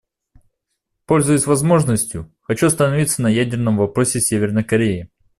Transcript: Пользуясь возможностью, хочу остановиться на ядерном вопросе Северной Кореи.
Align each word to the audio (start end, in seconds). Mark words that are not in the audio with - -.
Пользуясь 1.05 1.45
возможностью, 1.45 2.33
хочу 2.41 2.65
остановиться 2.65 3.21
на 3.21 3.27
ядерном 3.27 3.77
вопросе 3.77 4.19
Северной 4.19 4.63
Кореи. 4.63 5.11